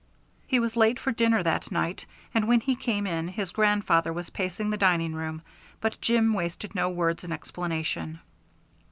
[0.47, 4.31] He was late for dinner that night, and when he came in his grandfather was
[4.31, 5.43] pacing the dining room.
[5.79, 8.19] But Jim wasted no words in explanation.